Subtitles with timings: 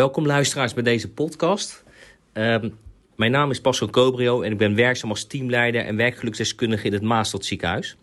[0.00, 1.84] Welkom luisteraars bij deze podcast.
[2.32, 2.68] Ehm,
[3.16, 7.02] mijn naam is Pascal Cobrio en ik ben werkzaam als teamleider en werkgeluksdeskundige in het
[7.02, 7.96] Maastad ziekenhuis.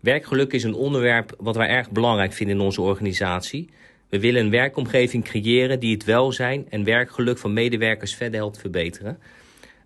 [0.00, 3.68] Werkgeluk is een onderwerp wat wij erg belangrijk vinden in onze organisatie.
[4.08, 9.18] We willen een werkomgeving creëren die het welzijn en werkgeluk van medewerkers verder helpt verbeteren.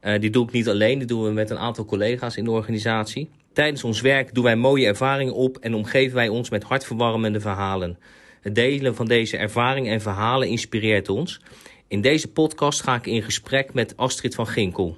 [0.02, 2.50] Uh, dit doe ik niet alleen, dit doen we met een aantal collega's in de
[2.50, 3.30] organisatie.
[3.52, 7.98] Tijdens ons werk doen wij mooie ervaringen op en omgeven wij ons met hartverwarmende verhalen.
[8.44, 11.40] Het delen van deze ervaringen en verhalen inspireert ons.
[11.88, 14.96] In deze podcast ga ik in gesprek met Astrid van Ginkel.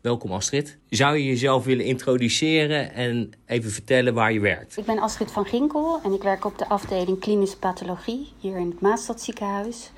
[0.00, 0.78] Welkom Astrid.
[0.88, 4.76] Zou je jezelf willen introduceren en even vertellen waar je werkt?
[4.76, 8.70] Ik ben Astrid van Ginkel en ik werk op de afdeling klinische pathologie hier in
[8.70, 9.90] het Maastad ziekenhuis.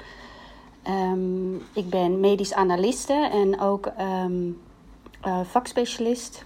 [0.89, 4.59] Um, ik ben medisch analiste en ook um,
[5.27, 6.45] uh, vakspecialist.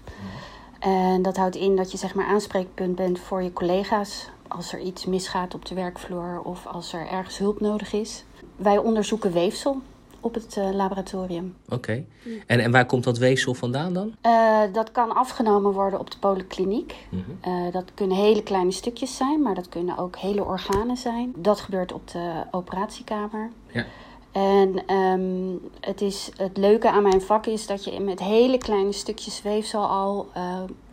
[0.78, 4.80] En dat houdt in dat je zeg maar aanspreekpunt bent voor je collega's als er
[4.80, 8.24] iets misgaat op de werkvloer of als er ergens hulp nodig is.
[8.56, 9.80] Wij onderzoeken weefsel
[10.20, 11.56] op het uh, laboratorium.
[11.68, 12.04] Oké.
[12.46, 14.14] En, en waar komt dat weefsel vandaan dan?
[14.26, 16.94] Uh, dat kan afgenomen worden op de polykliniek.
[17.08, 17.66] Mm -hmm.
[17.66, 21.32] uh, dat kunnen hele kleine stukjes zijn, maar dat kunnen ook hele organen zijn.
[21.36, 23.50] Dat gebeurt op de operatiekamer.
[23.72, 23.86] Ja.
[24.32, 28.92] En um, het, is, het leuke aan mijn vak is dat je met hele kleine
[28.92, 30.28] stukjes weefsel al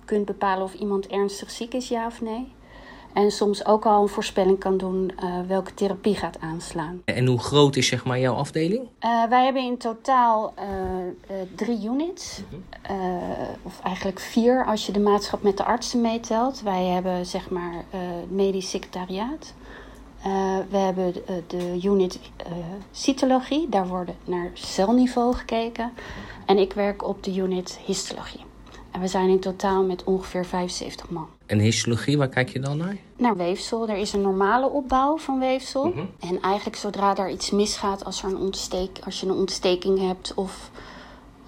[0.06, 2.54] kunt bepalen of iemand ernstig ziek is, ja of nee.
[3.16, 7.02] En soms ook al een voorspelling kan doen uh, welke therapie gaat aanslaan.
[7.06, 8.82] En hoe groot is zeg maar jouw afdeling?
[8.82, 12.42] Uh, wij hebben in totaal uh, drie units.
[12.50, 12.64] -hmm.
[13.62, 16.62] of eigenlijk vier als je de maatschap met de artsen meetelt.
[16.62, 17.86] Wij hebben zeg maar
[18.28, 19.54] medisch secretariaat.
[20.70, 22.20] we hebben de, de unit
[22.92, 23.70] cytologie.
[23.70, 25.92] Daar wordt naar celniveau gekeken.
[26.46, 28.46] En ik werk op de unit histologie.
[28.96, 31.28] En we zijn in totaal met ongeveer 75 man.
[31.46, 32.98] En histologie, waar kijk je dan naar?
[33.18, 33.90] Naar weefsel.
[33.90, 35.86] Er is een normale opbouw van weefsel.
[35.86, 36.10] Mm -hmm.
[36.20, 40.34] En eigenlijk zodra er iets misgaat, als, er een ontsteek, als je een ontsteking hebt
[40.36, 40.72] of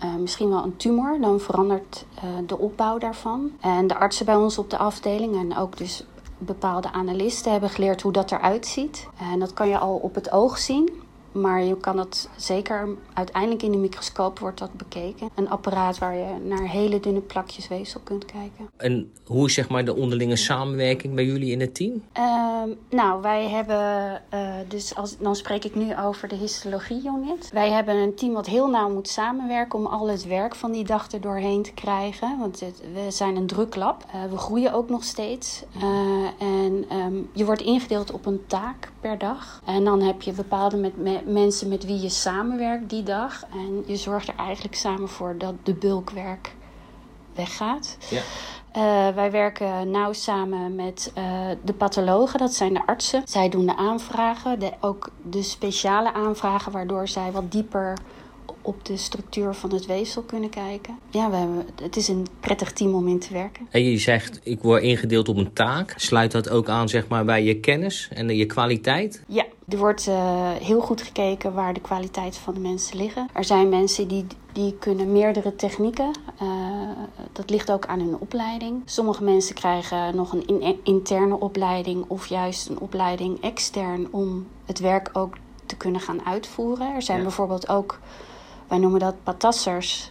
[0.03, 3.51] uh, misschien wel een tumor, dan verandert uh, de opbouw daarvan.
[3.59, 6.03] En de artsen bij ons op de afdeling en ook dus
[6.37, 9.07] bepaalde analisten hebben geleerd hoe dat eruit ziet.
[9.31, 10.89] En dat kan je al op het oog zien.
[11.31, 15.29] Maar je kan dat zeker uiteindelijk in de microscoop wordt dat bekeken.
[15.35, 18.69] Een apparaat waar je naar hele dunne plakjes weefsel kunt kijken.
[18.77, 22.03] En hoe is zeg maar de onderlinge samenwerking bij jullie in het team?
[22.17, 27.49] Uh, nou, wij hebben, uh, dus als, dan spreek ik nu over de histologie-unit.
[27.53, 30.83] Wij hebben een team wat heel nauw moet samenwerken om al het werk van die
[30.83, 32.37] dag er doorheen te krijgen.
[32.39, 34.05] Want het, we zijn een druk lab.
[34.15, 35.63] Uh, we groeien ook nog steeds.
[36.39, 39.61] en um, je wordt ingedeeld op een taak per dag.
[39.65, 43.43] En dan heb je bepaalde met, mensen met wie je samenwerkt die dag.
[43.51, 46.55] En je zorgt er eigenlijk samen voor dat de bulkwerk
[47.35, 47.97] weggaat.
[48.09, 48.21] Ja.
[48.77, 51.23] Uh, wij werken nauw samen met uh,
[51.63, 53.21] de pathologen, dat zijn de artsen.
[53.25, 57.97] Zij doen de aanvragen, de, ook de speciale aanvragen, waardoor zij wat dieper
[58.67, 60.99] op de structuur van het weefsel kunnen kijken.
[61.09, 63.67] Ja, we hebben, het is een prettig team om in te werken.
[63.71, 65.93] En je zegt, ik word ingedeeld op een taak.
[65.95, 69.23] Sluit dat ook aan zeg maar, bij je kennis en je kwaliteit?
[69.27, 73.27] Ja, er wordt uh, heel goed gekeken waar de kwaliteit van de mensen liggen.
[73.33, 76.11] Er zijn mensen die, die kunnen meerdere technieken.
[76.41, 76.49] Uh,
[77.31, 78.81] dat ligt ook aan hun opleiding.
[78.85, 84.79] Sommige mensen krijgen nog een in, interne opleiding of juist een opleiding extern om het
[84.79, 85.35] werk ook
[85.65, 86.95] te kunnen gaan uitvoeren.
[86.95, 87.23] Er zijn ja.
[87.23, 87.99] bijvoorbeeld ook
[88.67, 90.09] wij noemen dat patassers.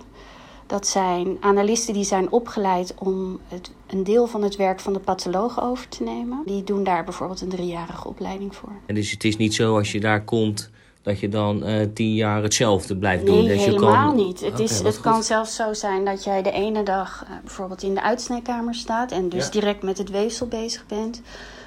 [0.67, 4.99] Dat zijn analisten die zijn opgeleid om het, een deel van het werk van de
[4.99, 6.43] patholoog over te nemen.
[6.44, 8.72] Die doen daar bijvoorbeeld een driejarige opleiding voor.
[8.87, 10.71] En dus het is niet zo als je daar komt
[11.03, 13.45] dat je dan uh, tien jaar hetzelfde blijft nee, doen?
[13.45, 14.16] Nee, helemaal kan...
[14.16, 14.41] niet.
[14.41, 17.83] Het, okay, is, het kan zelfs zo zijn dat jij de ene dag uh, bijvoorbeeld
[17.83, 19.12] in de uitsnijkamer staat...
[19.12, 19.50] en dus ja.
[19.50, 21.22] direct met het weefsel bezig bent.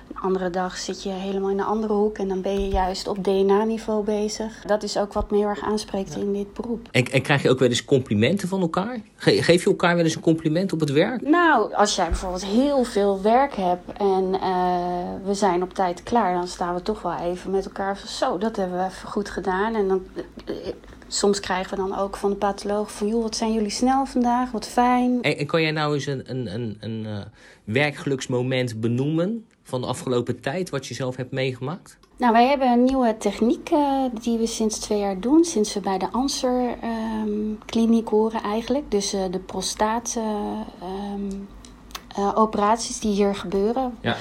[0.09, 3.07] Een andere dag zit je helemaal in een andere hoek en dan ben je juist
[3.07, 4.61] op DNA-niveau bezig.
[4.65, 6.19] Dat is ook wat me heel erg aanspreekt ja.
[6.19, 6.87] in dit beroep.
[6.91, 8.99] En, en, krijg je ook wel eens complimenten van elkaar?
[9.15, 11.21] Ge geef je elkaar wel eens een compliment op het werk?
[11.21, 16.33] Nou, als jij bijvoorbeeld heel veel werk hebt en uh, we zijn op tijd klaar,
[16.33, 19.29] dan staan we toch wel even met elkaar van zo, dat hebben we even goed
[19.29, 19.75] gedaan.
[19.75, 20.05] En dan.
[21.11, 23.07] Soms krijgen we dan ook van de patholoog van...
[23.07, 25.21] joh, wat zijn jullie snel vandaag, wat fijn.
[25.21, 27.17] En, en kan jij nou eens een, een, een, een uh,
[27.63, 31.97] werkgeluksmoment benoemen van de afgelopen tijd, wat je zelf hebt meegemaakt?
[32.17, 35.43] Nou, wij hebben een nieuwe techniek uh, die we sinds twee jaar doen.
[35.43, 36.77] Sinds we bij de Anser
[37.23, 38.91] um, kliniek horen eigenlijk.
[38.91, 41.47] Dus uh, de prostaat um,
[42.19, 43.97] uh, operaties die hier gebeuren.
[44.01, 44.15] Ja.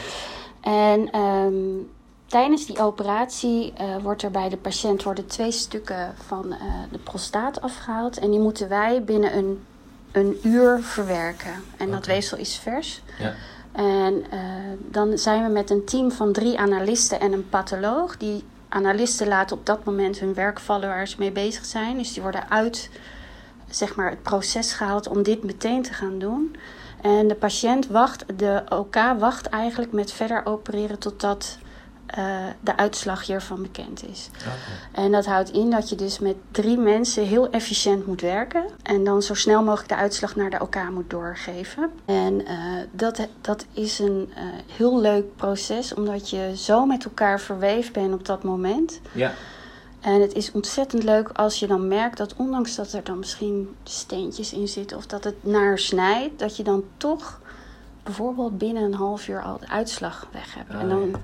[0.60, 1.90] En um,
[2.26, 3.72] tijdens die operatie
[4.02, 6.54] wordt er bij de patiënt worden twee stukken van
[6.90, 8.18] de prostaat afgehaald.
[8.18, 9.64] En die moeten wij binnen een,
[10.12, 11.52] een uur verwerken.
[11.76, 11.90] En okay.
[11.90, 13.02] dat weefsel is vers.
[13.18, 13.34] Ja.
[13.73, 14.41] En uh,
[14.79, 18.17] dan zijn we met een team van drie analisten en een patholoog.
[18.17, 21.97] Die analisten laten op dat moment hun werk vallen waar ze mee bezig zijn.
[21.97, 22.91] Dus die worden uit
[23.70, 26.56] zeg maar, het proces gehaald om dit meteen te gaan doen.
[27.00, 31.59] En de patiënt wacht, de OK wacht eigenlijk met verder opereren totdat
[32.19, 34.31] uh, de uitslag hiervan bekend is.
[34.40, 35.05] Okay.
[35.05, 38.64] En dat houdt in dat je dus met drie mensen heel efficiënt moet werken.
[38.82, 41.90] En dan zo snel mogelijk de uitslag naar de OK moet doorgeven.
[42.05, 42.50] En uh,
[42.90, 44.43] dat, dat is een uh,
[44.76, 49.00] heel leuk proces, omdat je zo met elkaar verweefd bent op dat moment.
[49.12, 49.32] Ja.
[50.00, 53.75] En het is ontzettend leuk als je dan merkt dat ondanks dat er dan misschien
[53.82, 57.40] steentjes in zitten of dat het naar snijdt, dat je dan toch
[58.02, 60.75] bijvoorbeeld binnen een half uur al de uitslag weg hebt.
[60.75, 61.19] Oh, en dan, ja.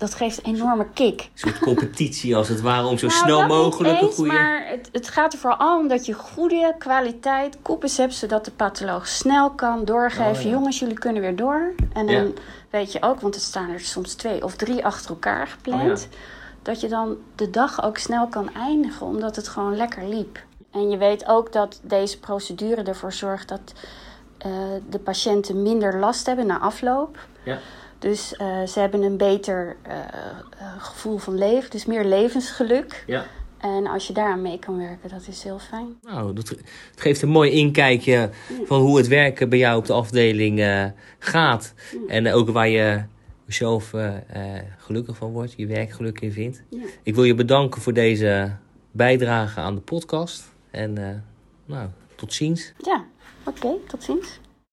[0.00, 1.20] Dat geeft een enorme kick.
[1.20, 4.32] Een soort competitie als het ware om zo Nou, snel mogelijk een goede...
[4.32, 8.50] Maar het, het gaat er vooral om dat je goede kwaliteit koepels hebt, zodat de
[8.50, 10.26] patholoog snel kan doorgeven.
[10.36, 10.48] Oh, ja.
[10.50, 11.72] Jongens, jullie kunnen weer door.
[11.92, 12.30] En dan Ja.
[12.70, 16.08] weet je ook, want er staan er soms twee of drie achter elkaar gepland.
[16.12, 16.18] Oh,
[16.62, 20.38] Dat je dan de dag ook snel kan eindigen, omdat het gewoon lekker liep.
[20.70, 23.72] En je weet ook dat deze procedure ervoor zorgt dat
[24.38, 24.50] eh,
[24.90, 27.18] de patiënten minder last hebben na afloop.
[27.44, 27.58] Ja.
[28.00, 33.04] Dus eh, ze hebben een beter eh, eh, gevoel van leven, dus meer levensgeluk.
[33.06, 33.26] Ja.
[33.58, 35.98] En als je daaraan mee kan werken, dat is heel fijn.
[36.02, 36.60] Nou, dat, het
[36.96, 38.30] geeft een mooi inkijkje
[38.64, 40.84] van hoe het werken bij jou op de afdeling eh,
[41.18, 41.74] gaat.
[42.08, 43.02] En ook waar je
[43.46, 43.94] zelf
[44.78, 46.62] gelukkig van wordt, je werk geluk in vindt.
[46.68, 46.78] Ja.
[47.02, 48.56] Ik wil je bedanken voor deze
[48.90, 50.52] bijdrage aan de podcast.
[50.70, 51.14] En eh,
[51.64, 52.72] nou, tot ziens.
[52.78, 53.04] Ja,
[53.44, 54.40] oké, tot ziens.